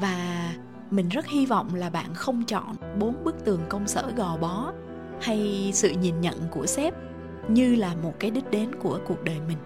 Và 0.00 0.48
mình 0.90 1.08
rất 1.08 1.26
hy 1.26 1.46
vọng 1.46 1.74
là 1.74 1.90
bạn 1.90 2.14
không 2.14 2.44
chọn 2.44 2.76
bốn 2.98 3.24
bức 3.24 3.44
tường 3.44 3.60
công 3.68 3.88
sở 3.88 4.12
gò 4.16 4.36
bó 4.36 4.72
hay 5.20 5.70
sự 5.74 5.90
nhìn 5.90 6.20
nhận 6.20 6.36
của 6.50 6.66
sếp 6.66 6.94
như 7.48 7.74
là 7.74 7.94
một 8.02 8.14
cái 8.18 8.30
đích 8.30 8.50
đến 8.50 8.74
của 8.82 9.00
cuộc 9.08 9.24
đời 9.24 9.36
mình. 9.48 9.58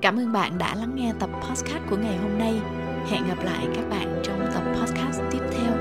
Cảm 0.00 0.18
ơn 0.18 0.32
bạn 0.32 0.58
đã 0.58 0.74
lắng 0.74 0.92
nghe 0.94 1.12
tập 1.18 1.30
podcast 1.42 1.82
của 1.90 1.96
ngày 1.96 2.16
hôm 2.16 2.38
nay. 2.38 2.54
Hẹn 3.06 3.28
gặp 3.28 3.44
lại 3.44 3.66
các 3.74 3.88
bạn 3.90 4.20
trong 4.22 4.46
tập 4.54 4.62
podcast 4.74 5.20
tiếp 5.30 5.40
theo. 5.52 5.72